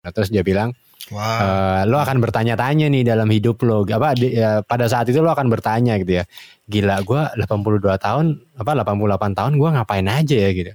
[0.00, 0.72] Nah, terus dia bilang,
[1.10, 1.18] Wow.
[1.42, 3.82] "Eh, lo akan bertanya-tanya nih dalam hidup lo.
[3.82, 6.24] Apa di- ya, pada saat itu lo akan bertanya gitu ya.
[6.70, 10.70] Gila, gua 82 tahun, apa 88 tahun gua ngapain aja ya gitu.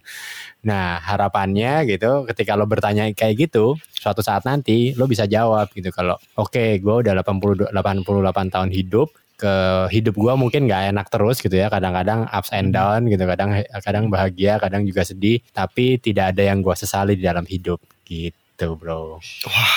[0.67, 5.87] Nah, harapannya gitu ketika lo bertanya kayak gitu, suatu saat nanti lo bisa jawab gitu
[5.96, 9.07] kalau oke, gua udah 80 88 tahun hidup
[9.39, 9.53] ke
[9.92, 13.51] hidup gua mungkin nggak enak terus gitu ya kadang-kadang ups and down gitu kadang
[13.83, 18.31] kadang bahagia kadang juga sedih tapi tidak ada yang gua sesali di dalam hidup gitu
[18.58, 19.76] bro Wah.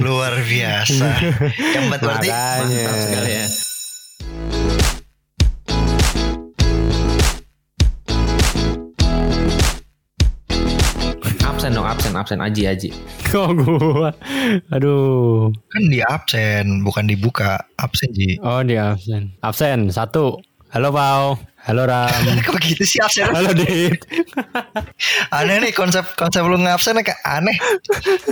[0.00, 1.06] Luar biasa.
[1.52, 2.28] Hebat berarti.
[2.32, 2.64] Makanya.
[2.64, 3.46] Mantap sekali ya.
[11.42, 12.88] Absen dong, absen, absen, aji, aji.
[13.28, 14.14] kok gua
[14.70, 17.58] aduh Kan di absen, bukan dibuka.
[17.76, 18.38] Absen Ji.
[18.40, 20.38] oh dia absen absen satu
[20.70, 21.34] halo pau
[21.68, 22.08] halo ram
[22.48, 23.28] Kok begitu sih absen?
[23.28, 24.00] halo dit
[25.36, 27.54] Aneh nih konsep konsep lu ngabsen kayak aneh.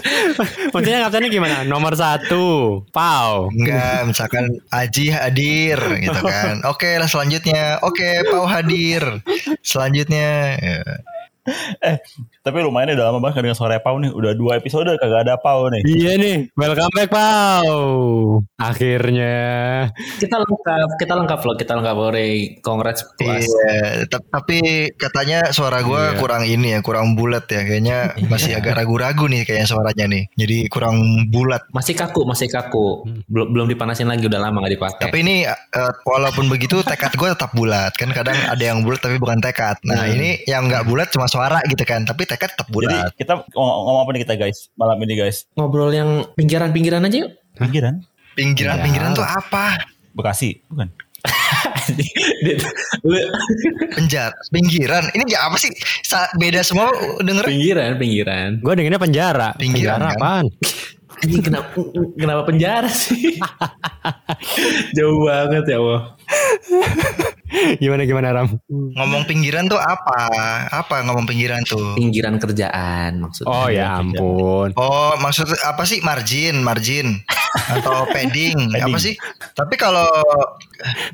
[0.73, 6.65] maksudnya absennya gimana nomor satu pau Enggak, misalkan Aji hadir gitu kan.
[6.65, 7.78] Oke lah selanjutnya.
[7.84, 9.03] Oke, Pau hadir.
[9.62, 10.56] Selanjutnya.
[10.59, 10.81] Ya.
[12.42, 14.11] Tapi lumayan ya udah lama banget dengan suara Pau nih.
[14.11, 15.83] Udah dua episode kagak ada Pau nih.
[15.86, 17.80] Iya nih, welcome back Pau.
[18.58, 19.36] Akhirnya.
[20.19, 22.28] Kita lengkap, kita lengkap loh, kita lengkap Ore.
[22.61, 23.47] Congrats puas.
[23.47, 26.19] Iya, tap- tapi katanya suara gua Iya.
[26.19, 27.62] kurang ini ya, kurang bulat ya.
[27.62, 30.22] Kayaknya masih agak ragu-ragu nih kayaknya suaranya nih.
[30.34, 30.98] Jadi kurang
[31.31, 31.62] bulat.
[31.70, 33.06] Masih kaku, masih kaku.
[33.27, 35.05] Belum belum dipanasin lagi, udah lama gak dipakai.
[35.10, 39.16] Tapi ini eh, walaupun begitu tekad gue tetap bulat kan kadang ada yang bulat tapi
[39.19, 39.78] bukan tekad.
[39.83, 43.12] Nah ini yang nggak bulat cuma suara gitu kan, tapi tekad tetap Jadi bulat.
[43.15, 45.45] kita ngomong, ngomong apa nih kita guys malam ini guys?
[45.53, 47.31] Ngobrol yang pinggiran-pinggiran aja yuk.
[47.55, 48.01] Pinggiran?
[48.33, 49.17] Pinggiran-pinggiran Ya.
[49.17, 49.65] tuh apa?
[50.12, 50.89] Bekasi bukan?
[51.87, 52.59] Dit,
[53.09, 53.31] lu-
[53.93, 55.06] Penjar, pinggiran.
[55.11, 55.70] Ini ya apa sih?
[56.01, 57.45] Sa- beda semua denger.
[57.45, 58.48] pinggiran, pinggiran.
[58.59, 59.48] Gue dengernya penjara.
[59.55, 60.17] Pinggiran, penjara kan?
[60.17, 60.47] apaan?
[61.17, 61.69] Anjing kenapa
[62.12, 63.41] kenapa penjara sih?
[64.97, 66.00] Jauh banget ya Allah.
[67.83, 68.48] Gimana gimana Ram?
[68.69, 70.31] Ngomong pinggiran tuh apa?
[70.71, 71.94] Apa ngomong pinggiran tuh?
[71.94, 73.50] Pinggiran kerjaan maksudnya.
[73.54, 74.75] Oh ya ampun.
[74.75, 77.22] Oh, maksud apa sih margin, margin
[77.71, 79.15] atau padding, apa sih?
[79.54, 80.09] Tapi kalau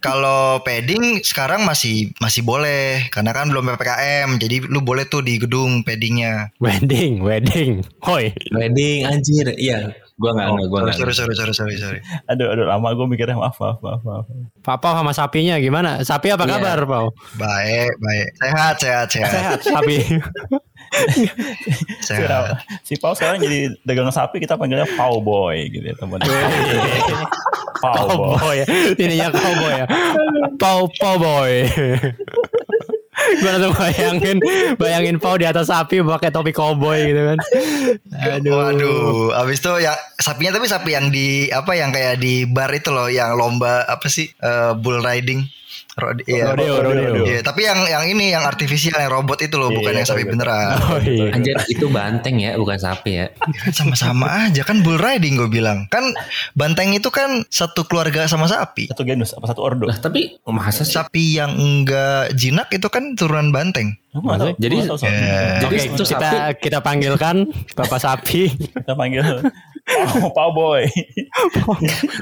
[0.00, 4.28] kalau padding sekarang masih masih boleh karena kan belum PPKM.
[4.40, 6.50] Jadi lu boleh tuh di gedung paddingnya.
[6.58, 7.84] Wedding, wedding.
[8.02, 8.32] Hoi.
[8.50, 9.52] Wedding anjir.
[9.54, 11.98] Iya, gua enggak Oh, enggak gua sorry, sorry, sorry, sorry, sorry.
[12.30, 14.24] Aduh, aduh lama gue mikirnya maaf, maaf, maaf, maaf.
[14.62, 15.98] Pak Pau sama sapinya gimana?
[16.00, 16.54] Sapi apa Iya.
[16.56, 17.06] kabar Pau?
[17.34, 18.26] Baik, baik.
[18.38, 19.30] Sehat, sehat, sehat.
[19.34, 19.98] Sehat sapi.
[22.06, 22.62] sehat.
[22.84, 26.22] Si Pau sekarang jadi dagang sapi kita panggilnya Pau Boy gitu ya teman.
[27.82, 28.62] Pau Boy.
[28.62, 28.66] Ya.
[28.94, 29.86] Ininya cowboy ya.
[30.54, 31.66] Pau Pau boy.
[33.40, 34.38] Langsung bayangin
[34.76, 37.38] bayangin Pau di atas sapi pakai topi cowboy gitu kan.
[38.36, 38.52] Aduh.
[38.52, 42.92] Waduh, abis itu yang sapinya tapi sapi yang di apa yang kayak di bar itu
[42.92, 45.46] loh, yang lomba apa sih Eh, bull riding.
[45.92, 46.48] Rode- iya.
[46.48, 47.12] Rodeo, rodeo.
[47.22, 50.08] Iya, tapi yang yang ini yang artifisial yang robot itu loh, Iya, bukan iya, yang
[50.08, 50.66] sapi tahu, beneran.
[50.88, 51.26] Oh iya.
[51.30, 53.26] Anjir itu banteng ya, bukan sapi ya.
[53.36, 55.84] Kan sama-sama aja kan bull riding gue bilang.
[55.86, 56.16] Kan
[56.52, 58.88] banteng itu kan satu keluarga sama sapi.
[58.88, 59.84] Satu genus apa satu ordo?
[59.84, 60.96] Lah tapi masa sih?
[60.96, 64.00] Sapi yang enggak jinak itu kan turunan banteng.
[64.12, 64.84] Tahu, Jadi-.
[64.84, 67.36] Eh, Jadi Oke, itu kita sapi- kita panggilkan
[67.72, 68.48] Bapak sapi.
[68.76, 69.44] kita panggil
[69.82, 70.86] Pau, Pau Boy.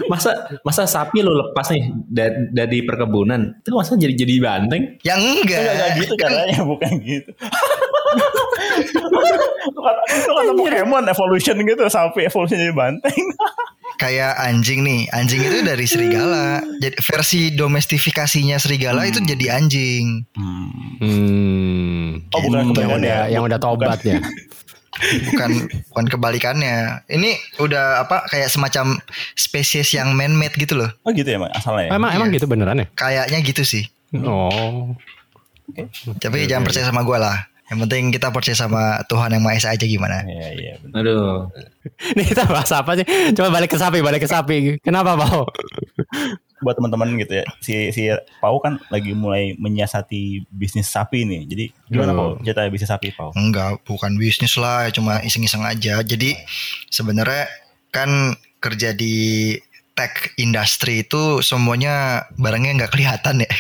[0.09, 4.97] Masa masa sapi lu lepas nih dari, dari perkebunan, itu masa jadi jadi banteng?
[5.05, 5.61] yang enggak.
[5.61, 7.31] Enggak enggak gitu caranya, bukan gitu.
[9.71, 13.21] lu kata, lu kata Pokemon evolution gitu, sapi evolusi jadi banteng.
[14.01, 15.05] kayak anjing nih.
[15.13, 16.65] Anjing itu dari serigala.
[16.81, 20.25] Jadi versi domestifikasinya serigala itu jadi anjing.
[20.33, 22.25] Hmm.
[22.33, 23.33] Oh, bukan yang kebalikannya udah ya?
[23.37, 24.17] yang udah tobat ya.
[25.31, 25.51] bukan
[25.95, 27.07] bukan kebalikannya.
[27.07, 27.31] Ini
[27.63, 28.99] udah apa kayak semacam
[29.39, 30.91] spesies yang man made gitu loh.
[31.07, 31.91] Oh gitu ya emang asalnya ya?
[31.97, 32.87] Emang emang gitu beneran ya?
[32.99, 33.85] Kayaknya gitu sih.
[34.21, 34.95] Oh.
[36.19, 37.47] Tapi jangan percaya sama gue lah.
[37.71, 40.27] Yang penting kita percaya sama Tuhan yang Maha Esa aja gimana.
[40.27, 40.75] Iya iya.
[40.91, 41.47] Aduh.
[42.19, 43.07] Ini kita bahas apa sih?
[43.31, 44.83] Coba balik ke sapi, balik ke sapi.
[44.83, 45.47] Kenapa, Pau?
[46.61, 51.43] Buat teman-teman gitu ya, si si Pau kan lagi mulai menyiasati bisnis sapi nih.
[51.49, 52.13] Jadi gimana.
[52.13, 52.37] Pau?
[52.45, 53.33] Cerita bisnis sapi Pau.
[53.33, 56.05] Enggak, bukan bisnis lah, cuma iseng-iseng aja.
[56.05, 56.37] Jadi
[56.93, 57.49] sebenarnya
[57.91, 59.57] kan kerja di
[60.01, 63.53] tech industry itu semuanya barangnya nggak kelihatan ya.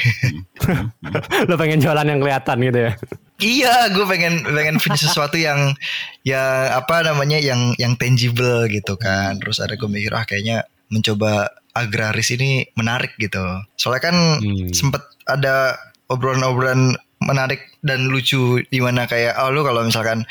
[1.48, 2.92] Lo pengen jualan yang kelihatan gitu ya?
[3.40, 5.76] iya, gue pengen pengen punya sesuatu yang
[6.24, 9.36] yang apa namanya yang yang tangible gitu kan.
[9.36, 13.42] Terus ada gue mikir ah kayaknya mencoba agraris ini menarik gitu.
[13.76, 14.70] Soalnya kan Hmm.
[14.72, 15.76] sempet ada
[16.08, 20.24] obrolan-obrolan menarik dan lucu di mana kayak oh lu kalau misalkan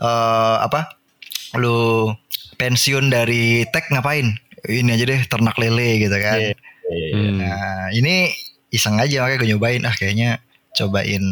[0.00, 0.96] eh, apa
[1.56, 2.10] lu
[2.56, 4.34] pensiun dari tech ngapain?
[4.60, 6.36] Ini aja deh ternak lele gitu kan.
[6.36, 7.12] Iya, iya, iya.
[7.16, 7.36] Hmm.
[7.40, 8.14] Nah ini
[8.70, 10.38] iseng aja makanya gue nyobain ah kayaknya
[10.72, 11.24] cobain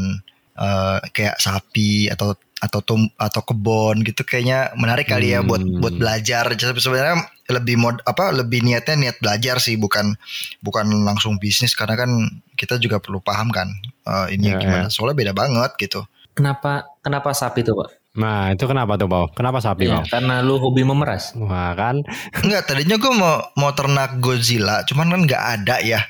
[0.58, 5.78] eh, kayak sapi atau atau tum atau kebon gitu kayaknya menarik kali ya buat Hmm.
[5.78, 6.50] buat belajar.
[6.52, 10.12] Jadi Sebenarnya lebih mod apa lebih niatnya niat belajar sih bukan
[10.60, 12.10] bukan langsung bisnis karena kan
[12.54, 13.72] kita juga perlu paham kan
[14.04, 14.86] eh, ini Ya, gimana.
[14.92, 16.04] Soalnya beda banget gitu.
[16.36, 17.88] Kenapa kenapa sapi tuh pak?
[18.18, 19.26] Nah itu kenapa tuh Pau?
[19.30, 20.02] Kenapa sapi Pau?
[20.06, 21.32] karena lu hobi memeras.
[21.38, 22.02] Wah kan
[22.42, 26.00] Enggak, tadinya gue mau mau ternak Godzilla, cuman kan nggak ada ya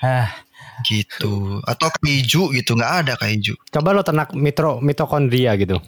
[0.00, 0.32] Ah,
[0.82, 1.62] gitu.
[1.62, 3.54] Atau kaiju gitu, nggak ada kaiju.
[3.70, 5.78] Coba lo ternak mitro, mitokondria gitu.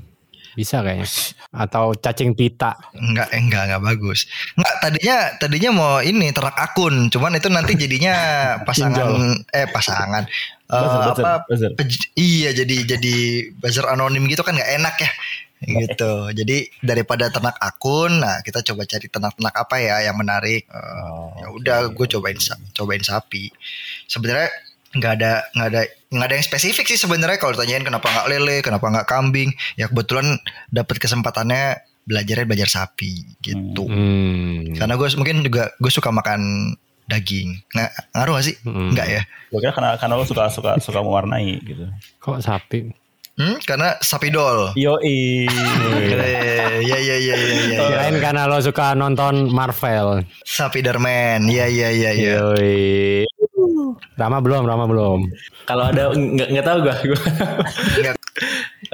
[0.54, 1.06] Bisa kayaknya.
[1.50, 2.74] Atau cacing pita.
[2.92, 4.26] Enggak, eh, enggak, enggak bagus.
[4.54, 8.14] Enggak, tadinya tadinya mau ini ternak akun, cuman itu nanti jadinya
[8.66, 9.10] pasangan
[9.50, 10.24] eh pasangan.
[10.64, 11.70] Eh, Buzzer, buzzer, apa buzzer.
[11.76, 13.14] pej- iya jadi jadi
[13.54, 15.10] buzzer anonim gitu kan nggak enak ya
[15.64, 21.36] gitu jadi daripada ternak akun nah kita coba cari ternak-ternak apa ya yang menarik Oh,
[21.36, 22.36] ya udah gue cobain
[22.72, 23.52] cobain sapi
[24.04, 24.48] sebenarnya
[24.94, 28.56] nggak ada nggak ada nggak ada yang spesifik sih sebenarnya kalau tanyain kenapa nggak lele
[28.60, 30.38] kenapa nggak kambing ya kebetulan
[30.68, 34.70] dapat kesempatannya belajarnya belajar sapi gitu Hmm.
[34.72, 36.72] karena gue mungkin juga gue suka makan
[37.04, 38.92] daging nggak ngaruh gak sih Hmm.
[38.92, 41.86] nggak ya Gue kira karena karena lo suka suka suka mewarnai gitu.
[42.18, 42.90] Kok sapi?
[43.34, 43.62] hmm?
[43.62, 45.46] karena sapi dol Yoi.
[45.46, 47.78] Eh, ya ya ya ya ya.
[47.84, 50.22] Kirain karena lo suka nonton Marvel.
[50.40, 53.26] sapi Darman ya ya ya ya Yoi.
[54.14, 55.20] Rama belum, Rama belum.
[55.66, 56.94] Kalau ada nggak nggak tahu gua.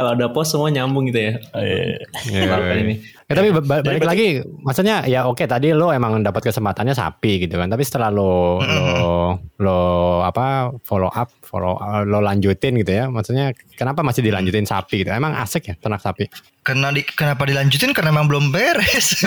[0.01, 1.33] Kalau ada pos semua nyambung gitu ya.
[1.61, 2.01] Eh,
[2.49, 2.95] Maafkan ini.
[3.29, 7.45] Ya, tapi ba- ba- balik lagi, maksudnya ya oke tadi lo emang dapat kesempatannya sapi
[7.45, 7.69] gitu kan.
[7.69, 9.79] Tapi setelah lo lo lo
[10.25, 13.05] apa follow up, follow uh, lo lanjutin gitu ya.
[13.07, 15.13] Maksudnya kenapa masih dilanjutin sapi gitu?
[15.13, 16.27] Emang asik ya ternak sapi?
[16.65, 19.15] Karena di, kenapa dilanjutin karena emang belum beres.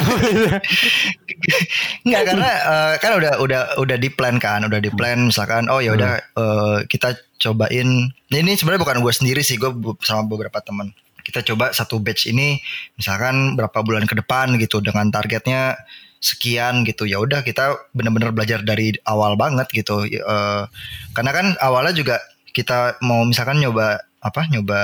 [2.04, 5.80] Enggak karena eh, kan udah udah udah di plan kan, udah di plan misalkan oh
[5.80, 8.10] ya udah eh, kita cobain.
[8.32, 9.70] Ini sebenarnya bukan gue sendiri sih, gue
[10.02, 10.96] sama beberapa teman.
[11.24, 12.60] Kita coba satu batch ini
[13.00, 15.76] misalkan berapa bulan ke depan gitu dengan targetnya
[16.24, 17.04] sekian gitu.
[17.04, 20.08] Ya udah kita benar-benar belajar dari awal banget gitu.
[20.08, 20.64] Eh,
[21.12, 22.16] karena kan awalnya juga
[22.56, 24.48] kita mau misalkan nyoba apa?
[24.52, 24.82] Nyoba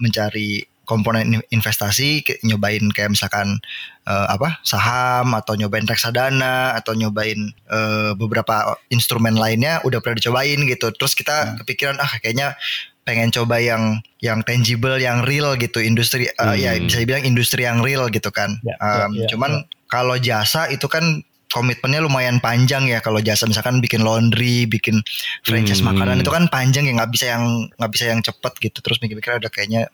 [0.00, 3.60] mencari komponen in- investasi nyobain kayak misalkan
[4.08, 10.64] eh, apa saham atau nyobain reksadana atau nyobain eh, beberapa instrumen lainnya udah pernah dicobain
[10.64, 10.88] gitu.
[10.96, 12.56] Terus kita kepikiran ah kayaknya
[13.04, 16.88] pengen coba yang yang tangible yang real gitu industri eh, ya Hmm.
[16.88, 18.56] bisa dibilang industri yang real gitu kan.
[18.64, 23.00] Ya, Em, ya, ya, cuman kalau jasa itu kan komitmennya lumayan panjang ya.
[23.00, 25.00] Kalau jasa misalkan bikin laundry bikin
[25.48, 25.96] franchise Hmm.
[25.96, 27.44] makanan itu kan panjang ya nggak bisa yang
[27.80, 28.78] nggak bisa yang cepet gitu.
[28.84, 29.88] Terus mikir-mikir ada kayaknya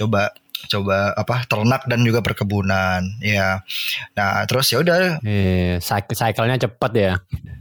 [0.00, 0.32] coba
[0.68, 3.64] coba apa ternak dan juga perkebunan ya.
[4.12, 5.16] Nah terus ya udah.
[5.24, 7.14] Eh, cycle cycle-nya cepet ya.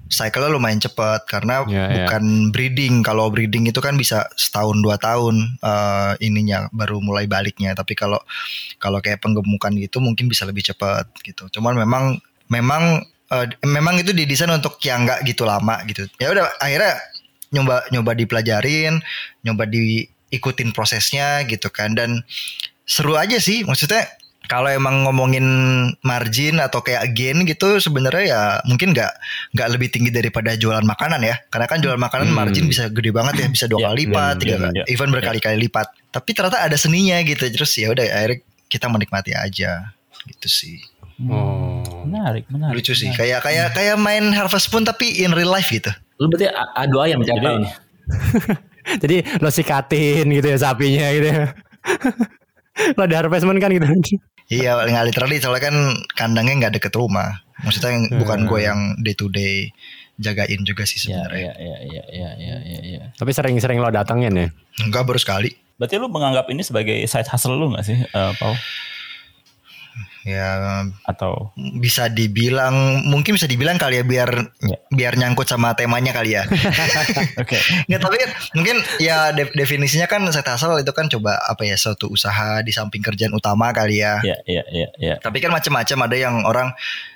[0.09, 1.95] cycle lumayan cepet karena Ya, ya.
[2.09, 3.06] bukan breeding.
[3.06, 7.71] Kalau breeding itu kan bisa setahun dua tahun eh, ininya baru mulai baliknya.
[7.71, 8.19] Tapi kalau
[8.81, 11.47] kalau kayak penggemukan gitu mungkin bisa lebih cepat gitu.
[11.53, 12.19] Cuman memang
[12.51, 13.00] memang
[13.31, 16.03] eh, memang itu didesain untuk yang nggak gitu lama gitu.
[16.19, 17.00] Ya udah akhirnya
[17.50, 19.01] nyoba nyoba dipelajarin
[19.41, 19.63] nyoba
[20.30, 22.22] diikutin prosesnya gitu kan dan
[22.84, 24.06] seru aja sih maksudnya
[24.46, 25.46] kalau emang ngomongin
[26.02, 29.12] margin atau kayak gain gitu sebenarnya ya mungkin nggak
[29.53, 32.38] nggak lebih tinggi daripada jualan makanan ya karena kan jualan makanan Hmm.
[32.39, 34.84] margin bisa gede banget ya bisa dua Ya, kali lipat iya, tiga kali- iya.
[34.88, 39.94] even berkali-kali lipat tapi ternyata ada seninya gitu terus ya udah akhirnya kita menikmati aja
[40.25, 40.82] gitu sih
[41.20, 41.84] Oh.
[42.08, 42.80] menarik, menarik.
[42.80, 43.20] lucu sih menarik.
[43.20, 46.98] kayak kayak kayak main Harvest Moon tapi in real life gitu Lu berarti a- adu
[46.98, 47.62] ayam tiap Jadi- tahun.
[48.98, 51.46] Jadi lo sikatin gitu ya sapinya gitu ya.
[52.98, 53.86] lo ada harvestment kan gitu.
[54.48, 55.75] iya nggak literally soalnya kan
[56.10, 59.69] kandangnya nggak deket rumah maksudnya yang- bukan gue yang day to day
[60.15, 63.03] jagain juga sih Ya, sebenarnya ya, ya, ya, ya, ya, ya, ya.
[63.13, 64.48] Tapi sering-sering lo datengin ya.
[64.79, 68.51] enggak baru sekali Berarti lu menganggap ini sebagai side hustle lu gak sih, eh, Pau?
[70.22, 72.74] Ya Atau bisa dibilang
[73.06, 74.78] mungkin bisa dibilang kali ya biar Ya.
[74.92, 76.44] biar nyangkut sama temanya kali ya.
[77.42, 77.58] oke,
[77.88, 81.74] Nggak tapi kan mungkin ya de- definisinya kan side hustle itu kan coba apa ya
[81.74, 84.20] suatu usaha di samping kerjaan utama kali ya.
[84.22, 85.16] ya, ya, ya, ya.
[85.18, 86.70] Tapi kan macam-macam ada yang orang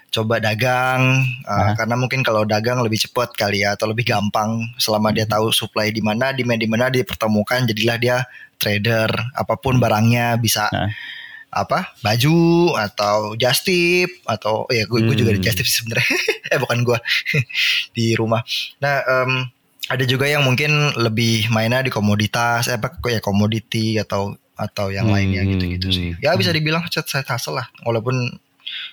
[0.07, 5.09] coba dagang uh, karena mungkin kalau dagang lebih cepat kali ya atau lebih gampang selama
[5.09, 8.17] dia tahu supply di mana, demand di mana dipertemukan jadilah dia
[8.55, 10.89] trader apa pun barangnya bisa Nah.
[11.53, 12.37] Apa baju
[12.75, 15.45] atau just tip atau oh ya gue gue juga di Hmm.
[15.45, 16.09] just tip sih sebenarnya
[16.53, 16.97] eh bukan gue
[17.97, 18.41] di rumah
[18.77, 19.47] nah em,
[19.87, 25.09] ada juga yang mungkin lebih mainnya di komoditas eh, apa ya komoditi atau atau yang
[25.09, 28.15] Hmm, lainnya gitu-gitu sih hmm, ya bisa dibilang set set hustle lah walaupun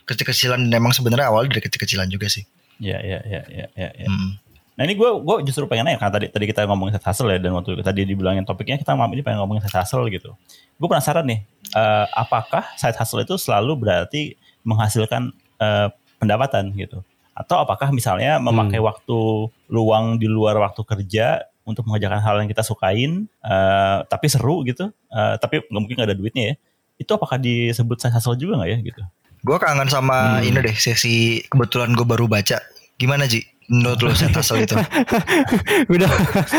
[0.05, 2.45] kecil-kecilan dan emang sebenarnya awal dari kecil-kecilan juga sih.
[2.81, 3.89] Iya, iya, iya, iya, iya.
[3.97, 4.09] Ya.
[4.09, 4.37] Hmm.
[4.81, 7.37] Nah ini gue gue justru pengen nanya karena tadi tadi kita ngomongin side hustle ya
[7.37, 10.33] dan waktu tadi dibilangin topiknya kita malam ini pengen ngomongin side hustle gitu.
[10.81, 11.45] Gue penasaran nih,
[11.77, 17.05] eh, apakah side hustle itu selalu berarti menghasilkan eh, pendapatan gitu?
[17.37, 22.65] Atau apakah misalnya memakai waktu luang di luar waktu kerja untuk mengerjakan hal yang kita
[22.65, 26.55] sukain, eh, tapi seru gitu, eh, tapi nggak mungkin nggak ada duitnya ya?
[26.97, 29.03] Itu apakah disebut side hustle juga nggak ya gitu?
[29.45, 32.65] Gue kangen sama ini deh sesi kebetulan gue baru baca.
[32.97, 33.45] Gimana Ji?
[33.71, 34.75] Menurut lo side hustle itu?
[35.95, 36.11] udah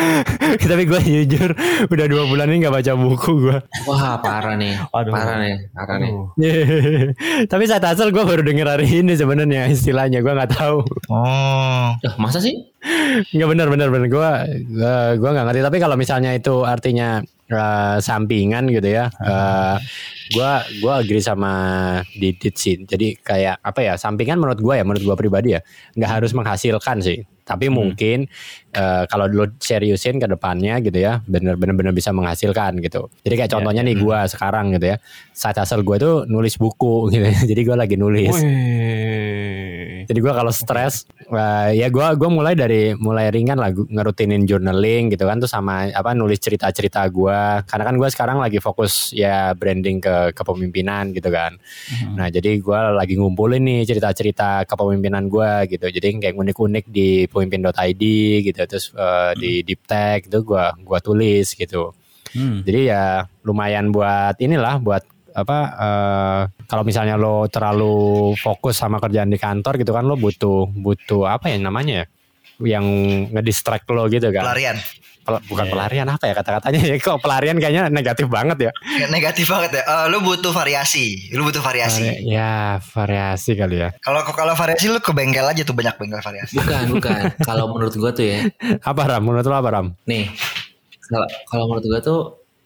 [0.71, 1.51] tapi gue jujur
[1.85, 5.11] udah dua bulan ini nggak baca buku gue Wah parah nih, Aduh.
[5.11, 6.11] parah nih, parah nih.
[7.51, 12.15] tapi saat asal gue baru denger hari ini sebenarnya istilahnya gue nggak tahu Oh, Loh,
[12.17, 12.55] masa sih?
[13.29, 14.29] nggak benar benar benar gue
[14.71, 17.19] gue gue nggak ngerti tapi kalau misalnya itu artinya
[17.51, 19.11] eh, sampingan gitu ya.
[20.31, 21.53] Gue gue agree sama
[22.15, 22.79] Didit sih.
[22.87, 25.61] Jadi kayak apa ya sampingan menurut gue ya menurut gue pribadi ya
[25.99, 28.25] nggak harus menghasilkan sih tapi mungkin
[28.73, 33.51] eh, kalau dulu seriusin ke depannya gitu ya bener-bener bener bisa menghasilkan gitu jadi kayak
[33.57, 34.97] contohnya nih gue sekarang gitu ya
[35.33, 37.41] saat asal gue tuh nulis buku gitu ya.
[37.45, 40.05] jadi gue lagi nulis Wih.
[40.07, 45.09] jadi gue kalau stres, eh, ya gue gua mulai dari mulai ringan lah, ngerutinin journaling
[45.11, 47.65] gitu kan, tuh sama apa nulis cerita-cerita gue.
[47.65, 51.57] Karena kan gue sekarang lagi fokus ya branding ke kepemimpinan gitu kan.
[52.15, 55.87] Nah jadi gue lagi ngumpulin nih cerita-cerita kepemimpinan gue gitu.
[55.89, 58.03] Jadi kayak unik-unik di pemimpin.id
[58.45, 61.95] gitu, terus eh, di deep tech itu gue gua tulis gitu.
[62.31, 62.63] Hmm.
[62.63, 69.31] Jadi ya lumayan buat inilah buat apa eh, kalau misalnya lo terlalu fokus sama kerjaan
[69.31, 72.05] di kantor gitu kan lo butuh butuh apa ya namanya ya
[72.61, 72.85] yang
[73.33, 74.45] ngedistract lo gitu kan.
[74.45, 74.77] pelarian.
[75.21, 75.71] Pel- bukan Iya.
[75.71, 78.71] pelarian apa ya kata-katanya ya kok pelarian kayaknya negatif banget ya.
[78.73, 79.83] Nggak Negatif banget ya.
[79.83, 81.29] Eh, lu butuh variasi.
[81.31, 82.01] Lu butuh variasi.
[82.01, 82.51] Vari- ya
[82.81, 83.89] variasi kali ya.
[83.99, 86.57] Kalau kalau variasi lu ke bengkel aja tuh banyak bengkel variasi.
[86.57, 87.21] Bukan, bukan.
[87.41, 88.49] Kalau menurut gua tuh ya,
[88.81, 89.21] Apa Ram?
[89.21, 89.87] Menurut lo apa Ram?
[90.03, 90.25] nih,
[91.03, 92.19] kalau- kalau menurut gua tuh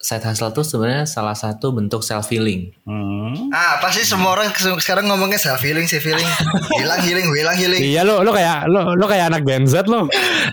[0.06, 2.70] side hustle tuh sebenarnya salah satu bentuk self healing.
[2.86, 3.50] Hmm.
[3.50, 6.30] Ah, pasti semua orang sekarang ngomongnya self healing, self healing.
[6.80, 7.82] Hilang healing, hilang healing.
[7.82, 10.06] Iya lo lo kayak lo lo kayak anak Gen Z lo.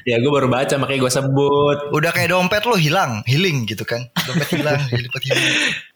[0.09, 1.79] Ya gue baru baca makanya gue sebut.
[1.93, 4.09] Udah kayak dompet lu hilang, healing gitu kan.
[4.25, 5.45] Dompet hilang, dompet hilang.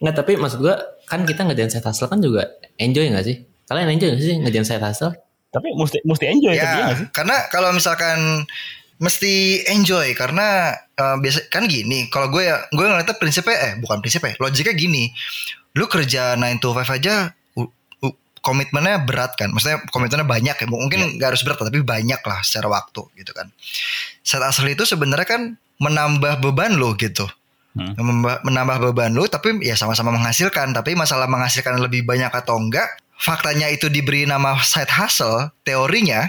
[0.04, 0.74] Nggak, tapi maksud gue
[1.08, 2.44] kan kita ngerjain side hustle kan juga
[2.76, 3.40] enjoy nggak sih?
[3.64, 5.16] Kalian enjoy nggak sih ngerjain side hustle?
[5.48, 7.08] Tapi mesti mesti enjoy Ya, sih?
[7.16, 8.44] karena kalau misalkan
[8.96, 12.08] mesti enjoy karena eh, biasa kan gini.
[12.08, 15.12] Kalau gue ya, gue ngeliatnya prinsipnya eh bukan prinsipnya, logiknya gini.
[15.76, 19.52] Lu kerja 9 to 5 aja u- u- komitmennya berat kan.
[19.52, 20.66] Maksudnya komitmennya banyak ya.
[20.66, 23.52] Mungkin nggak harus berat tapi banyak lah secara waktu gitu kan.
[24.24, 25.42] Set asal itu sebenarnya kan
[25.76, 27.28] menambah beban lo gitu.
[27.76, 27.92] Hmm.
[27.92, 32.88] Menambah, menambah beban lu tapi ya sama-sama menghasilkan tapi masalah menghasilkan lebih banyak atau enggak
[33.20, 36.24] faktanya itu diberi nama side hustle teorinya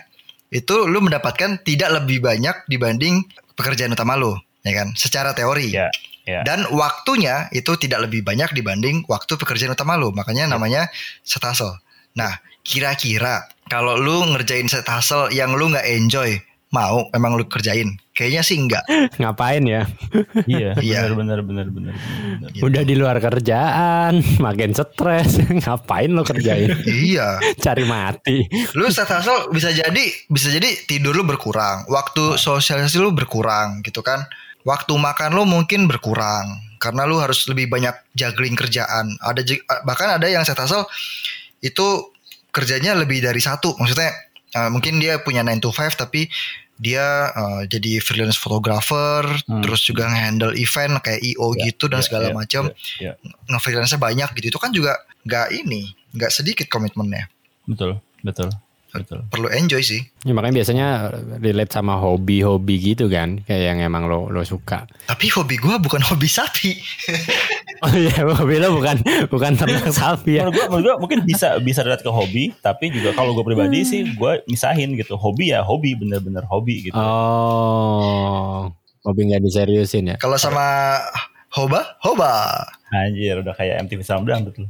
[0.51, 3.23] itu lu mendapatkan tidak lebih banyak dibanding
[3.55, 4.35] pekerjaan utama lu
[4.67, 5.87] ya kan secara teori Ya,
[6.23, 6.43] ya.
[6.43, 10.91] dan waktunya itu tidak lebih banyak dibanding waktu pekerjaan utama lu makanya namanya
[11.23, 11.79] side hustle
[12.11, 16.35] nah kira-kira kalau lu ngerjain hustle yang lu nggak enjoy
[16.67, 18.83] mau emang lu kerjain kayaknya sih enggak
[19.23, 19.87] Ngapain ya?
[20.43, 21.07] Iya, Iya.
[21.15, 22.49] benar benar benar benar benar.
[22.51, 22.59] Gitu.
[22.59, 25.39] Udah di luar kerjaan, makin stres.
[25.39, 26.75] Ngapain lo kerjain?
[26.83, 28.43] iya Cari mati.
[28.75, 34.03] lu side hustle bisa jadi bisa jadi tidur lu berkurang waktu sosialisasi lu berkurang gitu
[34.03, 34.27] kan
[34.67, 39.15] waktu makan lu mungkin berkurang karena lu harus lebih banyak juggling kerjaan.
[39.17, 40.83] Ada ju- bahkan ada yang side hustle
[41.59, 42.11] itu
[42.51, 43.73] kerjanya lebih dari satu.
[43.79, 44.11] Maksudnya
[44.51, 46.27] eh, mungkin dia punya 9 to 5 tapi
[46.77, 49.63] dia eh, jadi freelance photographer Hmm.
[49.63, 52.63] terus juga nge-handle event kayak IO Ya, gitu dan ya, segala ya, macam
[53.01, 53.31] ya, ya.
[53.49, 54.53] nge-freelance banyak gitu.
[54.53, 54.93] Itu kan juga
[55.23, 57.25] nggak ini nggak sedikit komitmennya.
[57.65, 58.51] Betul, betul,
[58.93, 59.19] betul.
[59.27, 60.87] perlu enjoy sih Ya, makanya biasanya
[61.39, 64.83] relate sama hobi-hobi gitu kan, kayak yang emang lo lo suka.
[65.07, 66.75] Tapi hobi gue bukan hobi sapi.
[67.77, 68.97] Oh iya, hobi lo bukan
[69.29, 70.49] bukan ternak sapi ya.
[70.49, 73.85] Menurut gue, menurut gua mungkin bisa bisa relate ke hobi, tapi juga kalau gue pribadi
[73.85, 75.13] sih gue misahin gitu.
[75.13, 76.97] Hobi ya hobi, bener-bener hobi gitu.
[76.97, 78.73] Oh,
[79.05, 80.15] hobi nggak diseriusin ya?
[80.17, 80.97] Kalau sama
[81.53, 82.65] hoba, hoba.
[82.89, 84.65] Anjir, udah kayak MTV Samdang betul.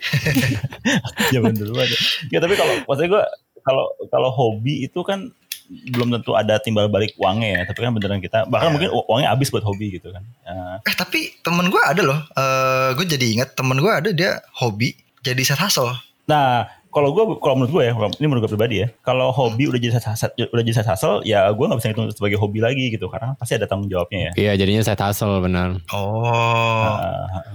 [1.32, 1.96] Zaman dulu aja.
[2.34, 3.24] Ya tapi kalau maksudnya gue
[3.64, 5.32] kalau kalau hobi itu kan
[5.70, 8.74] belum tentu ada timbal balik uangnya ya, tapi kan beneran kita bahkan Ya.
[8.74, 10.26] mungkin uangnya habis buat hobi gitu kan.
[10.42, 12.18] Ya, Eh tapi temen gue ada loh.
[12.34, 15.94] Eh gue jadi ingat temen gue ada dia hobi jadi set hustle.
[16.26, 19.78] Nah, kalau gue, kalau menurut gue ya, ini menurut gue pribadi ya, kalau hobi udah
[19.78, 23.06] jadi hustle, udah jadi side hustle, ya gue nggak bisa hitung sebagai hobi lagi gitu,
[23.06, 24.32] karena pasti ada tanggung jawabnya ya.
[24.34, 25.78] Iya, jadinya saya hustle benar.
[25.94, 26.98] Oh.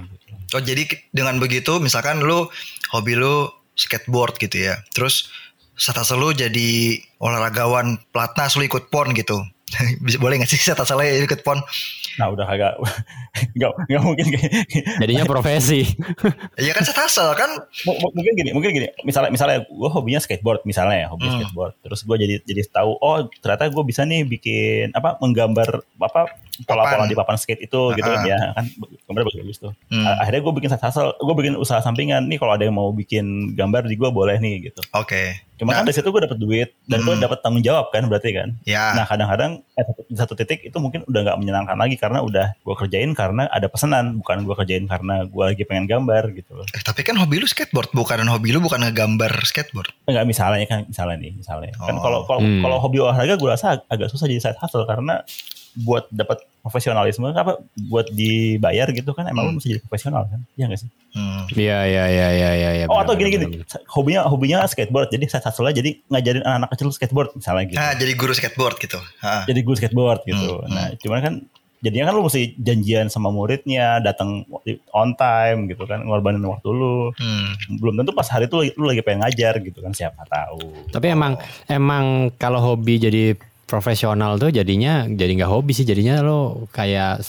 [0.08, 0.56] Gitu.
[0.56, 2.48] Oh jadi dengan begitu misalkan lu
[2.96, 4.80] hobi lu skateboard gitu ya.
[4.96, 5.28] Terus
[5.96, 9.44] hustle lu jadi olahragawan pelatnas lu ikut pon gitu.
[10.06, 11.60] Bisa boleh gak sih side hustle ikut pon?
[12.16, 12.80] Nah udah agak
[13.60, 14.26] nggak nggak mungkin
[15.04, 15.84] Jadinya profesi.
[16.56, 17.52] Iya kan hustle kan
[17.84, 21.44] M- m- mungkin gini mungkin gini misalnya misalnya gue hobinya skateboard misalnya ya hobi Hmm.
[21.44, 26.32] skateboard terus gue jadi jadi tahu oh ternyata gue bisa nih bikin apa menggambar apa
[26.64, 28.64] pola-pola di papan skate itu gitu kan ya kan
[29.06, 30.08] gambar bagus-bagus tuh Hmm.
[30.18, 33.84] Akhirnya gue bikin hustle gue bikin usaha sampingan nih kalau ada yang mau bikin gambar
[33.84, 35.44] di gue boleh nih gitu Oke.
[35.56, 35.78] cuma Nah.
[35.78, 37.22] kan dari situ gue dapet duit dan gue Hmm.
[37.22, 38.92] dapet tanggung jawab kan berarti kan Ya.
[38.92, 42.56] Nah kadang-kadang eh, satu- di satu titik itu mungkin udah nggak menyenangkan lagi karena udah
[42.56, 46.68] gue kerjain karena ada pesanan bukan gue kerjain karena gue lagi pengen gambar gitu loh.
[46.68, 49.92] Eh, tapi kan hobi lu skateboard bukan hobi lu bukan ngegambar skateboard.
[50.06, 52.02] Enggak misalnya kan misalnya nih misalnya kan Oh.
[52.02, 52.62] kalau kalau Hmm.
[52.62, 55.24] kalau hobi olahraga gue rasa ag- agak susah jadi side hustle karena
[55.78, 59.58] buat dapat profesionalisme apa buat dibayar gitu kan emang lu Hmm.
[59.58, 61.48] mesti jadi profesional kan iya nggak sih Hmm.
[61.50, 62.70] Iya iya iya iya iya.
[62.76, 63.46] iya, oh atau gini gini
[63.88, 68.12] hobinya hobinya skateboard jadi side hustle jadi ngajarin anak-anak kecil skateboard misalnya gitu Nah, jadi
[68.14, 69.00] guru skateboard gitu.
[69.22, 69.44] Ha.
[69.46, 70.60] jadi guru skateboard gitu.
[70.60, 71.34] Hmm, Nah, cuman kan
[71.80, 74.44] jadinya kan lu mesti janjian sama muridnya, datang
[74.92, 77.14] on time gitu kan, ngorbanin waktu lu.
[77.14, 77.48] Hmm.
[77.78, 80.66] Belum tentu pas hari itu lu, lu lagi pengen ngajar gitu kan, siapa tahu.
[80.90, 85.86] Tapi emang emang kalau hobi jadi profesional tuh jadinya jadi nggak hobi sih.
[85.86, 87.26] Jadinya lo kayak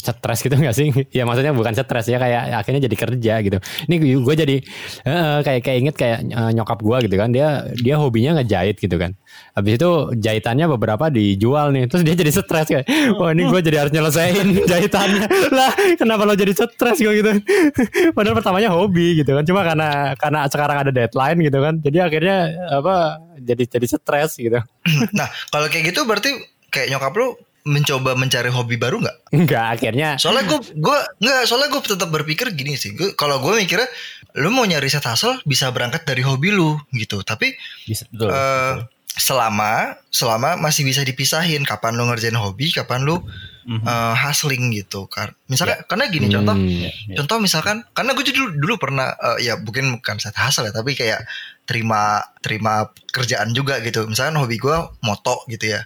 [0.00, 0.88] stres gitu nggak sih?
[1.12, 3.58] ya maksudnya bukan stres ya kayak akhirnya jadi kerja gitu.
[3.88, 4.56] Ini gue jadi
[5.04, 8.96] eh, kayak kayak inget kayak eh, nyokap gue gitu kan dia dia hobinya ngejahit gitu
[8.96, 9.12] kan.
[9.56, 12.84] Habis itu jahitannya beberapa dijual nih terus dia jadi stres kayak
[13.16, 17.32] wah ini gue jadi harus nyelesain jahitannya lah kenapa lo jadi stres gue gitu.
[18.16, 22.38] Padahal pertamanya hobi gitu kan cuma karena karena sekarang ada deadline gitu kan jadi akhirnya
[22.72, 24.58] apa jadi jadi stres gitu.
[25.12, 26.30] Nah, kalau kayak gitu berarti
[26.72, 27.28] kayak nyokap lu
[27.66, 29.16] mencoba mencari hobi baru nggak?
[29.34, 32.94] Enggak akhirnya Soalnya gue gue nggak soalnya gue tetap berpikir gini sih.
[32.94, 33.90] Gue kalau gue mikirnya
[34.38, 37.20] lu mau nyari set hustle bisa berangkat dari hobi lu gitu.
[37.20, 38.30] Tapi Bisa betul.
[38.30, 38.34] eh,
[38.78, 38.86] betul.
[39.16, 39.72] selama
[40.08, 43.18] selama masih bisa dipisahin kapan lu ngerjain hobi, kapan lu
[43.66, 43.82] Mhm.
[43.82, 45.10] eh, hustling gitu.
[45.50, 46.70] Misalnya karena gini contoh Hmm.
[46.70, 47.16] Ya, ya.
[47.18, 50.94] Contoh misalkan, karena gue dulu dulu pernah eh, ya mungkin bukan set hustle ya, tapi
[50.94, 51.26] kayak
[51.66, 54.06] terima terima kerjaan juga gitu.
[54.06, 55.82] Misalkan hobi gue moto gitu ya.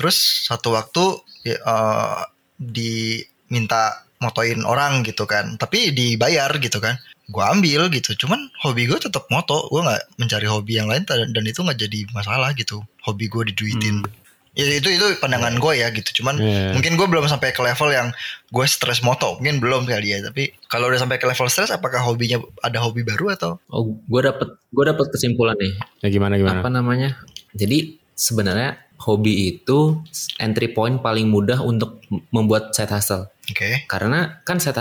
[0.00, 0.16] Terus
[0.48, 1.04] satu waktu
[1.44, 2.20] ya, eh,
[2.60, 3.82] diminta
[4.16, 6.96] motoin orang gitu kan, tapi dibayar gitu kan.
[7.28, 8.16] Gue ambil gitu.
[8.16, 9.68] Cuman hobi gue tetap moto.
[9.68, 12.82] Gue nggak mencari hobi yang lain dan, dan itu nggak jadi masalah gitu.
[13.00, 14.02] Hobi gue diduitin.
[14.50, 16.10] Ya itu itu pandangan gue ya gitu.
[16.20, 16.74] Cuman Iya.
[16.74, 18.10] mungkin gue belum sampai ke level yang
[18.50, 22.02] gue stres moto mungkin belum kali ya tapi kalau udah sampai ke level stres apakah
[22.02, 25.78] hobinya ada hobi baru atau Oh, gue dapet gue dapet kesimpulan nih.
[26.02, 26.60] ya gimana gimana?
[26.60, 27.14] Apa namanya?
[27.54, 29.96] Jadi sebenarnya hobi itu
[30.36, 33.28] entry point paling mudah untuk membuat side hustle.
[33.48, 34.76] oke Karena kan side,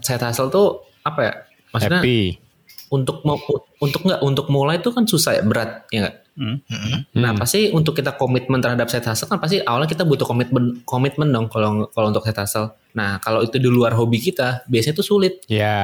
[0.00, 0.66] side, hustle tuh
[1.02, 1.32] apa ya?
[1.70, 2.38] Maksudnya Happy.
[2.88, 3.36] untuk mau
[3.76, 6.16] untuk nggak untuk mulai itu kan susah ya berat ya nggak?
[6.36, 6.60] Hmm.
[6.68, 7.16] Mm-mm.
[7.16, 7.40] Nah Hmm.
[7.40, 11.48] pasti untuk kita komitmen terhadap side hustle kan pasti awalnya kita butuh komitmen komitmen dong
[11.48, 12.76] kalau kalau untuk side hustle.
[12.92, 15.76] Nah kalau itu di luar hobi kita biasanya itu sulit Ya,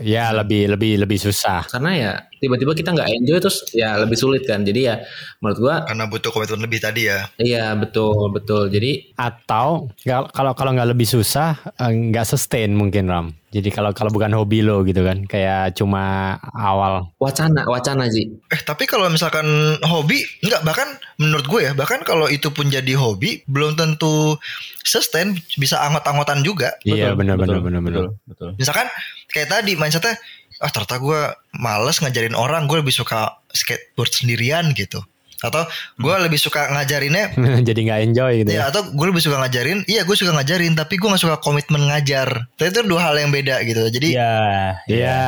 [0.00, 1.64] ya lebih lebih lebih susah.
[1.66, 2.12] karena ya
[2.44, 4.60] tiba-tiba kita nggak enjoy terus ya lebih sulit kan.
[4.60, 5.00] Jadi ya
[5.40, 8.68] menurut gua karena butuh komitmen lebih tadi ya iya betul betul.
[8.68, 9.88] Jadi Atau
[10.28, 13.26] kalau kalau nggak lebih susah eh, nggak sustain mungkin Ram.
[13.48, 17.06] Jadi kalau kalau bukan hobi lo gitu kan, kayak cuma awal.
[17.22, 18.26] wacana wacana sih.
[18.50, 19.46] eh tapi kalau misalkan
[19.86, 20.90] hobi nggak bahkan
[21.22, 24.34] menurut gue ya bahkan kalau itu pun jadi hobi belum tentu
[24.82, 27.94] sustain bisa anggot-anggotan juga Iya benar benar betul, benar benar.
[27.94, 28.50] betul, betul.
[28.58, 28.86] misalkan
[29.30, 30.18] kayak tadi mindsetnya
[30.64, 31.20] ah ternyata gue
[31.60, 35.04] males ngajarin orang gue lebih suka skateboard sendirian gitu
[35.44, 35.68] atau
[36.00, 37.36] gue lebih suka ngajarinnya
[37.68, 38.56] Jadi nggak enjoy gitu ya.
[38.56, 41.84] Ya atau gue lebih suka ngajarin Iya gue suka ngajarin Tapi gue gak suka komitmen
[41.84, 44.40] ngajar Tapi itu dua hal yang beda gitu Jadi Iya.
[44.88, 45.20] Iya.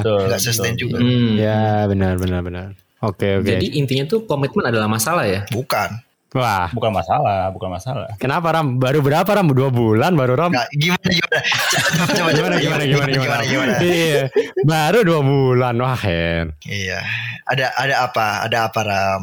[0.00, 0.24] Betul.
[0.32, 0.82] nggak sustain betul.
[0.88, 1.36] juga Hmm.
[1.36, 2.68] Ya benar benar benar.
[3.04, 3.50] Oke oke.
[3.50, 5.44] Jadi intinya tuh komitmen adalah masalah ya.
[5.52, 6.00] Bukan
[6.32, 8.08] Wah, Bukan masalah, bukan masalah.
[8.16, 8.80] kenapa Ram?
[8.80, 9.52] Baru berapa Ram?
[9.52, 10.50] Dua bulan baru Ram?
[10.50, 11.38] Nggak, Gimana gimana
[12.08, 13.72] Coba coba Gimana gimana gimana gimana, gimana.
[13.78, 14.22] Iya,
[14.62, 15.74] baru dua bulan.
[15.76, 16.56] Wah, Hen.
[16.62, 17.04] Iya
[17.44, 19.22] Ada ada apa Ada apa Ram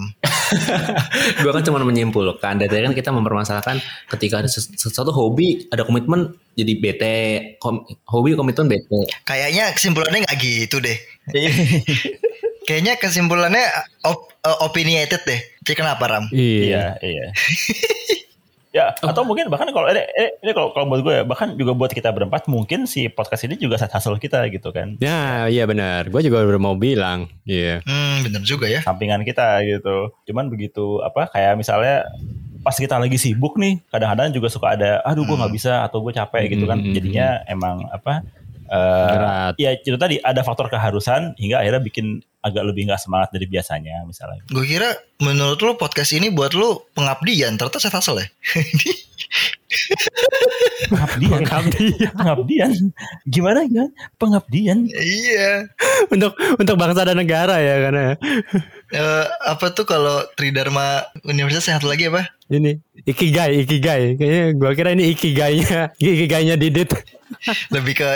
[1.41, 5.81] Gue kan cuma menyimpulkan dari tadi kan kita mempermasalahkan ketika ada ses- sesuatu hobi ada
[5.81, 7.17] komitmen jadi bete
[7.57, 9.09] Kom- hobi komitmen bete.
[9.23, 10.97] Kayaknya kesimpulannya nggak gitu deh
[12.67, 13.65] Kayaknya kesimpulannya
[14.03, 16.65] op, eh, opinionated deh Jadi kenapa Ram Iya.
[16.65, 17.25] Iya, iya.
[18.82, 21.77] ya, atau mungkin bahkan kalau ini, ini, ini kalau kalau buat gue ya, bahkan juga
[21.77, 24.97] buat kita berempat mungkin si podcast ini juga side hustle kita gitu kan.
[24.97, 26.10] Ya, iya benar.
[26.10, 27.29] Gue juga udah mau bilang.
[27.45, 27.86] Iya.
[27.86, 30.10] Hmm bener juga ya Sampingan kita gitu.
[30.25, 32.10] Cuman begitu apa kayak misalnya
[32.65, 36.17] pas kita lagi sibuk nih, kadang-kadang juga suka ada aduh gue nggak bisa atau gue
[36.17, 36.82] capek gitu kan.
[36.82, 36.97] Hmm.
[36.97, 38.25] Jadinya emang apa
[38.69, 39.53] eh Berat.
[39.58, 44.08] ya itu tadi ada faktor keharusan hingga akhirnya bikin agak lebih nggak semangat dari biasanya
[44.08, 44.41] misalnya.
[44.47, 48.28] Gue kira menurut lu podcast ini buat lu pengabdian, ternyata saya hustle ya.
[50.89, 51.41] Pengabdian.
[51.45, 52.12] Pengabdian.
[52.15, 52.71] Pengabdian.
[53.28, 53.86] Gimana ya?
[54.17, 54.88] Pengabdian.
[54.89, 55.67] iya.
[56.10, 58.15] untuk untuk bangsa dan negara ya karena
[58.89, 62.25] Eh, apa tuh kalau Tridharma Universitas sehat lagi apa?
[62.49, 66.89] ini ikigai ikigai kayaknya gua kira ini ikigainya ikigainya Didit
[67.69, 68.10] Lebih ke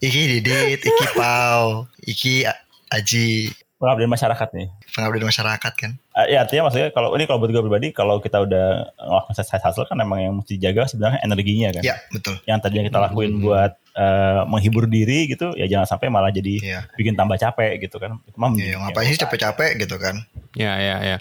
[0.00, 2.48] Iki Didit, Iki Pau, Iki
[2.88, 3.52] Aji,
[3.84, 4.66] Pengabdian masyarakat nih.
[4.90, 5.90] pengabdian masyarakat kan.
[6.16, 8.66] Eh, ya artinya maksudnya kalau ini kalau buat gue pribadi kalau kita udah
[8.96, 11.82] ngelakuin side hustle kan emang yang mesti jaga sebenarnya energinya kan.
[11.82, 12.40] Ya, betul.
[12.42, 16.80] Yang tadinya kita lakuin buat eh, menghibur diri gitu ya jangan sampai malah jadi Iya.
[16.92, 18.16] bikin tambah capek gitu kan.
[18.22, 20.24] Itu mah Iya, ngapain sih capek-capek gitu kan?
[20.54, 21.18] ya ya ya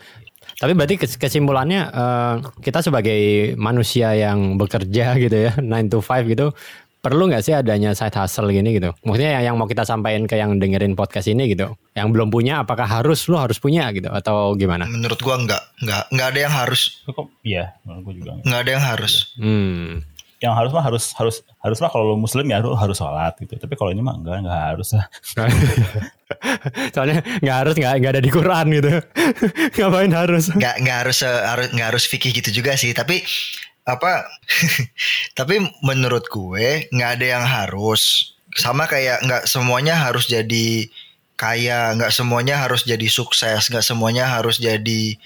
[0.53, 3.17] tapi berarti kes- kesimpulannya eh, kita sebagai
[3.55, 6.53] manusia yang bekerja gitu ya 9 to 5 gitu
[7.03, 8.95] perlu nggak sih adanya side hustle gini gitu?
[9.03, 11.75] Maksudnya yang, yang mau kita sampaikan ke yang dengerin podcast ini gitu.
[11.91, 14.07] Yang belum punya apakah harus lu harus punya gitu?
[14.07, 14.87] Atau gimana?
[14.87, 18.31] Menurut gua enggak, enggak, enggak ada yang harus, Kok iya, menurut gue juga.
[18.47, 19.13] enggak ada yang harus.
[19.35, 19.87] hmm.
[20.43, 23.55] Yang harus mah harus harus harus mah kalau lu muslim ya lu harus sholat gitu.
[23.55, 25.05] Tapi kalau ini mah enggak enggak harus lah.
[26.93, 28.91] soalnya nggak harus nggak nggak ada di Quran gitu.
[29.79, 30.51] Ngapain harus?
[30.51, 32.91] Nggak nggak harus eh, harus nggak harus fikih gitu juga sih.
[32.91, 33.23] Tapi
[33.83, 34.27] apa?
[35.37, 38.33] Tapi menurut gue nggak ada yang harus.
[38.53, 40.87] Sama kayak nggak semuanya harus jadi
[41.33, 45.17] kaya nggak semuanya harus jadi sukses nggak semuanya harus jadi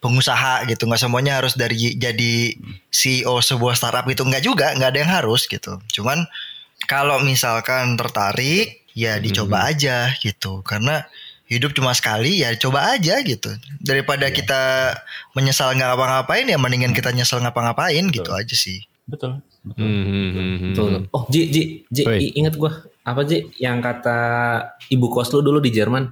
[0.00, 2.56] pengusaha gitu nggak semuanya harus dari jadi
[2.88, 4.26] CEO sebuah startup gitu.
[4.26, 5.78] Nggak juga nggak ada yang harus gitu.
[5.92, 6.24] Cuman
[6.88, 10.64] kalau misalkan tertarik ya dicoba aja gitu.
[10.64, 11.04] Karena
[11.50, 13.50] hidup cuma sekali ya coba aja gitu
[13.82, 14.94] daripada kita
[15.34, 19.42] menyesal nggak ngapa-ngapain ya mendingan kita nyesel ngapa-ngapain gitu aja sih Betul.
[19.60, 19.82] Betul.
[19.82, 20.72] Hmm, hmm, hmm, hmm.
[20.72, 20.92] Betul.
[21.10, 22.16] Oh, Ji, Ji, Ji, Woi.
[22.22, 22.70] i- inget gua
[23.02, 24.16] apa Ji yang kata
[24.88, 26.06] ibu kos lu dulu di Jerman?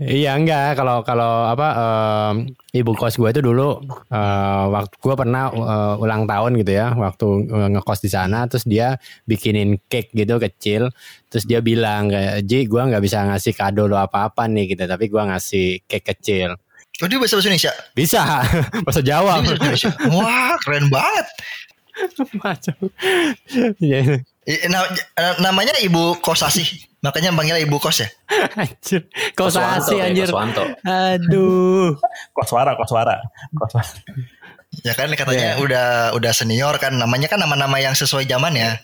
[0.00, 0.78] Iya enggak.
[0.78, 2.34] Kalau kalau apa em,
[2.72, 7.26] ibu kos gue itu dulu eh, waktu gue pernah eh, ulang tahun gitu ya waktu
[7.48, 8.96] eh, ngekos di sana terus dia
[9.28, 10.88] bikinin cake gitu kecil.
[11.28, 14.84] Terus dia bilang kayak Ji gue nggak bisa ngasih kado lo apa apa nih gitu.
[14.86, 16.56] Tapi gue ngasih cake kecil.
[17.04, 17.72] Oh dia bahasa bahasa Indonesia?
[17.92, 18.22] Bisa.
[18.88, 19.44] Bahasa Jawa.
[19.44, 19.90] Dia bahasa Indonesia?
[20.16, 21.26] Wah keren banget.
[22.40, 22.76] Macam
[24.46, 24.86] I- na-
[25.18, 26.62] eh, namanya ibu kosasi
[27.02, 28.08] makanya panggilnya ibu kos ya
[28.62, 29.02] anjir
[29.34, 30.64] kau Koswanto, ya, anjir Koswanto.
[30.86, 31.98] aduh
[32.30, 33.14] Koswara, koswara.
[33.58, 33.90] Koswara.
[34.84, 35.86] Ya kan katanya udah
[36.16, 38.76] udah senior kan namanya kan nama-nama yang sesuai zaman ya.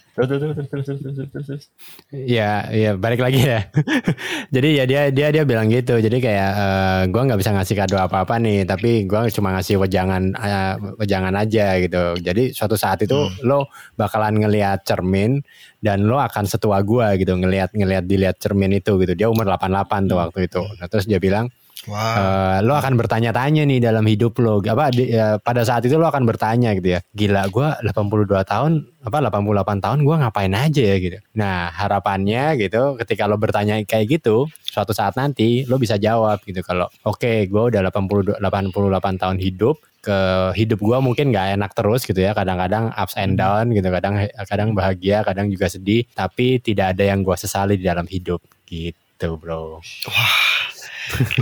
[2.12, 3.64] Ya, ya balik lagi ya.
[4.54, 5.96] Jadi ya dia dia dia bilang gitu.
[5.96, 10.36] Jadi kayak eh, gua nggak bisa ngasih kado apa-apa nih, tapi gua cuma ngasih wejangan
[10.36, 12.20] eh, wejangan aja gitu.
[12.20, 15.40] Jadi suatu saat itu lo bakalan ngelihat cermin
[15.80, 19.16] dan lo akan setua gua gitu ngelihat ngelihat dilihat cermin itu gitu.
[19.16, 20.60] Dia umur 88 tuh waktu itu.
[20.76, 21.48] Nah, terus dia bilang
[21.90, 22.14] wah.
[22.14, 24.62] Eh, lo akan bertanya-tanya nih dalam hidup lo.
[24.62, 27.00] Apa di- ya, pada saat itu lo akan bertanya gitu ya.
[27.14, 31.18] Gila gua 82 tahun apa 88 tahun gua ngapain aja ya gitu.
[31.34, 36.62] Nah harapannya gitu ketika lo bertanya kayak gitu suatu saat nanti lo bisa jawab gitu
[36.62, 40.18] kalau oke gua udah 80 88 tahun hidup ke
[40.58, 42.30] hidup gua mungkin nggak enak terus gitu ya.
[42.34, 47.26] Kadang-kadang ups and down gitu kadang kadang bahagia kadang juga sedih tapi tidak ada yang
[47.26, 48.38] gua sesali di dalam hidup.
[48.66, 49.82] Gitu bro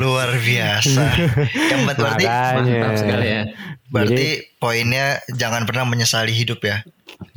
[0.00, 1.04] luar biasa
[1.70, 2.24] yang berarti.
[2.26, 3.42] Mantap sekali ya.
[3.90, 4.28] berarti
[4.62, 6.82] poinnya jangan pernah menyesali hidup ya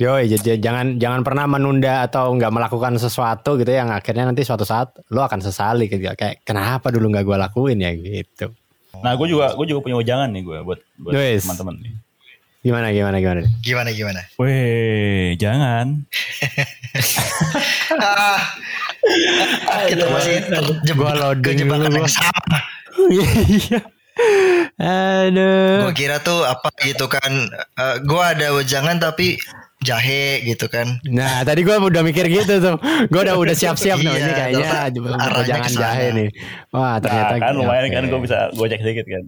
[0.00, 4.64] Yoi, jadi jangan jangan pernah menunda atau nggak melakukan sesuatu gitu yang akhirnya nanti suatu
[4.64, 8.50] saat lo akan sesali gitu kayak kenapa dulu nggak gue lakuin ya gitu.
[9.04, 11.92] Nah, gue juga gue juga punya wejangan nih gue buat buat teman-teman nih.
[12.64, 13.40] Gimana gimana gimana?
[13.60, 16.00] gimana gimana Weh, jangan.
[18.00, 18.40] ah,
[19.68, 20.40] ah, kita masih
[20.80, 22.08] kejebakan dulu, yang gua.
[22.08, 22.58] sama
[23.12, 23.80] Iya.
[24.80, 25.90] Aduh.
[25.90, 29.36] Gue kira tuh apa gitu kan eh, Gue ada wejangan tapi
[29.84, 32.80] jahe gitu kan Nah tadi gue udah mikir gitu tuh.
[33.12, 34.08] Gue udah udah siap-siap nih.
[34.08, 34.68] Iya, Ini kayaknya
[35.44, 36.28] jangan jahe nih.
[36.72, 37.92] Wah ternyata nah, kan lumayan oke.
[37.92, 39.24] kan gue bisa gojek sedikit kan.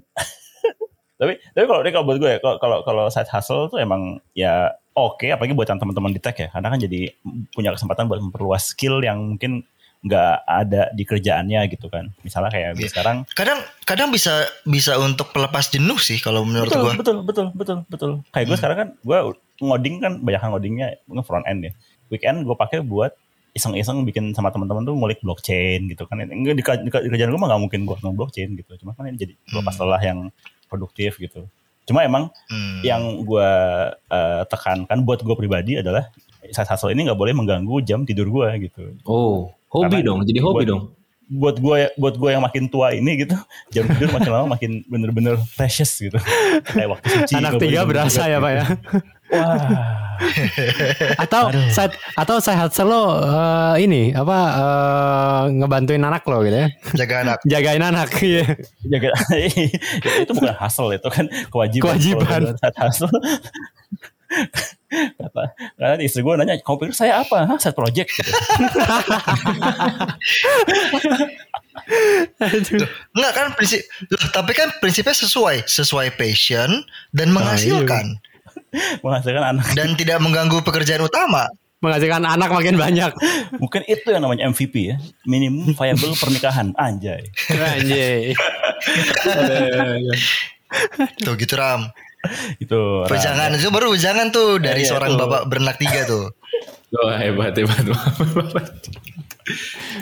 [1.17, 4.77] Tapi tapi kalau ini kalau buat gue ya kalau kalau side hustle tuh emang ya
[4.93, 6.49] oke apalagi buat teman-teman di tech ya.
[6.53, 7.13] Karena kan jadi
[7.53, 9.65] punya kesempatan buat memperluas skill yang mungkin
[10.07, 12.13] nggak ada di kerjaannya gitu kan.
[12.21, 12.93] Misalnya kayak gue Iya.
[12.93, 17.47] sekarang Kadang kadang bisa bisa untuk pelepas jenuh sih kalau menurut betul, gue betul betul
[17.57, 18.11] betul betul.
[18.31, 19.19] Kayak gue sekarang kan gue
[19.65, 21.73] ngoding kan banyak ngodingnya nge front end ya.
[22.13, 23.17] Weekend gue pakai buat
[23.57, 26.21] iseng-iseng bikin sama teman-teman tuh ngulik blockchain gitu kan.
[26.23, 28.73] Enggak di, di, di kerjaan gue mah gak mungkin gue nge blockchain gitu.
[28.85, 30.19] Cuma kan ini jadi lepas lelah yang
[30.67, 31.47] produktif gitu
[31.83, 32.83] cuma emang Hmm.
[32.83, 33.51] yang gue
[34.09, 36.11] eh, tekankan buat gue pribadi adalah
[36.47, 40.21] side hustle ini nggak boleh mengganggu jam tidur gue gitu Oh, hobi Karena dong.
[40.23, 40.83] Jadi hobi buat- dong.
[41.27, 43.35] buat gue buat gue yang makin tua ini gitu
[43.75, 46.15] jam tidur makin lama makin bener-bener precious gitu
[46.65, 48.55] kayak waktu suci Anak tiga berasa ya pak gitu.
[48.55, 48.65] ya.
[49.33, 49.59] wah
[51.25, 56.69] atau saya atau saya lo eh, ini apa eh, ngebantuin anak lo gitu ya.
[56.95, 57.39] Jaga anak.
[57.47, 58.45] Jagain anak iya.
[58.87, 59.11] jaga
[60.23, 62.41] itu bukan hasil itu kan kewajiban Kewajiban.
[62.59, 63.09] Saat hasil
[64.87, 68.27] kata karena istri gue nanya kamu pikir saya apa Hah, set project gitu.
[73.15, 76.83] Enggak kan prinsip loh, tapi kan prinsipnya sesuai, sesuai passion
[77.15, 78.19] dan menghasilkan
[79.01, 81.47] menghasilkan anak dan tidak mengganggu pekerjaan utama.
[81.77, 83.13] Menghasilkan anak makin banyak.
[83.57, 87.21] mungkin itu yang namanya MVP ya minimum viable pernikahan anjay
[87.53, 88.33] Anjay.
[91.19, 91.89] Tuh gitu Ram.
[92.59, 93.13] itu Ra.
[93.13, 95.21] Wejangan itu baru wejangan tuh dari Iya, seorang tuh.
[95.21, 96.33] bapak beranak tiga tuh.
[96.91, 97.87] Wah hebat hebat.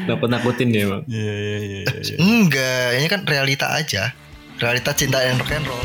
[0.08, 1.02] Nakut nakutin dia bang.
[1.04, 2.16] Iya, iya, iya, iya.
[2.16, 4.14] Enggak, ini kan realita aja.
[4.56, 5.84] Realita cinta and rock and roll.